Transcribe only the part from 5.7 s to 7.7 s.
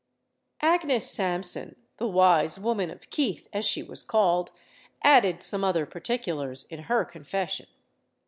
particulars in her confession.